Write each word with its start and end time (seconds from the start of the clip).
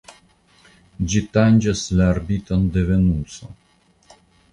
Ĝi 1.11 1.19
tanĝas 1.37 1.83
la 1.99 2.07
orbiton 2.13 2.65
de 2.79 2.85
Venuso. 2.89 3.51